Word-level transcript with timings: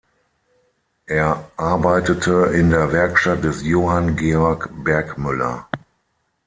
Er 1.05 1.51
arbeitete 1.57 2.45
in 2.55 2.71
der 2.71 2.91
Werkstatt 2.91 3.43
des 3.43 3.61
Johann 3.61 4.15
Georg 4.15 4.71
Bergmüller. 4.83 5.69